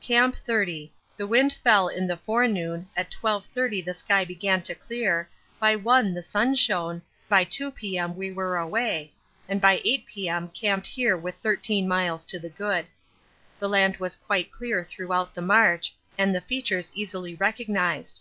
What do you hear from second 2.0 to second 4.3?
the forenoon, at 12.30 the sky